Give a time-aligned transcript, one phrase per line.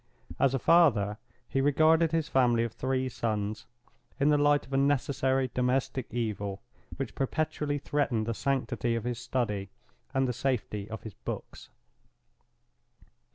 [0.39, 3.67] As a father, he regarded his family of three sons
[4.19, 6.63] in the light of a necessary domestic evil,
[6.97, 9.69] which perpetually threatened the sanctity of his study
[10.11, 11.69] and the safety of his books.